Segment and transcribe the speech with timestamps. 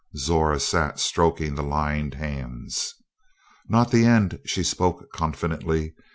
[0.17, 2.95] Zora sat stroking the lined hands.
[3.69, 5.93] "Not the end," she spoke confidently.